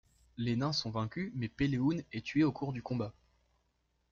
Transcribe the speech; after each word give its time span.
Les 0.37 0.55
nains 0.55 0.73
sont 0.73 0.89
vaincus 0.89 1.31
mais 1.35 1.47
Pellehun 1.47 1.99
est 2.11 2.25
tué 2.25 2.43
au 2.43 2.51
cours 2.51 2.73
du 2.73 2.81
combat. 2.81 3.13